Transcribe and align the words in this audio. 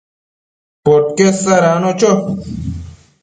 podquied 0.85 1.35
sadacno 1.43 2.13